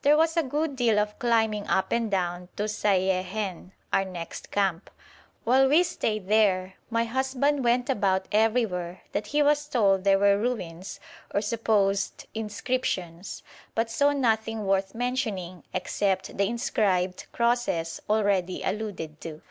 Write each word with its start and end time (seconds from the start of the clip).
There 0.00 0.16
was 0.16 0.38
a 0.38 0.42
good 0.42 0.74
deal 0.74 0.98
of 0.98 1.18
climbing 1.18 1.66
up 1.66 1.92
and 1.92 2.10
down 2.10 2.48
to 2.56 2.62
Saièhen, 2.62 3.72
our 3.92 4.06
next 4.06 4.50
camp. 4.50 4.88
While 5.44 5.68
we 5.68 5.82
stayed 5.82 6.28
there 6.28 6.76
my 6.88 7.04
husband 7.04 7.62
went 7.62 7.90
about 7.90 8.26
everywhere 8.32 9.02
that 9.12 9.26
he 9.26 9.42
was 9.42 9.68
told 9.68 10.02
there 10.02 10.18
were 10.18 10.38
ruins 10.38 10.98
or 11.30 11.42
supposed 11.42 12.24
inscriptions, 12.34 13.42
but 13.74 13.90
saw 13.90 14.12
nothing 14.14 14.64
worth 14.66 14.94
mentioning 14.94 15.62
except 15.74 16.38
the 16.38 16.46
inscribed 16.46 17.26
crosses 17.32 18.00
already 18.08 18.62
alluded 18.64 19.20
to. 19.20 19.42